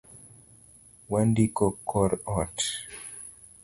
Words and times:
Wendiko 1.11 1.65
kor 1.89 2.11
ot 2.41 2.57